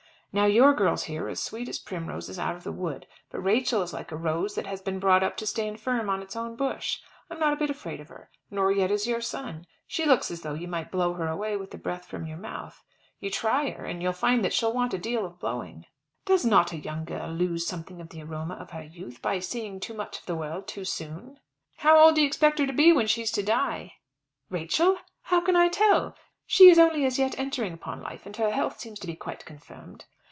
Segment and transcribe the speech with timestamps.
[0.33, 3.05] Now your girls here are as sweet as primroses out of the wood.
[3.29, 6.21] But Rachel is like a rose that has been brought up to stand firm on
[6.21, 6.99] its own bush.
[7.29, 8.29] I'm not a bit afraid of her.
[8.49, 9.67] Nor yet is your son.
[9.87, 12.81] She looks as though you might blow her away with the breath from your mouth.
[13.19, 15.85] You try her, and you'll find that she'll want a deal of blowing."
[16.23, 19.81] "Does not a young girl lose something of the aroma of her youth by seeing
[19.81, 21.41] too much of the world too soon?"
[21.79, 23.95] "How old do you expect her to be when she's to die?"
[24.49, 24.97] "Rachel!
[25.23, 26.15] How can I tell?
[26.45, 29.43] She is only as yet entering upon life, and her health seems to be quite
[29.43, 30.05] confirmed."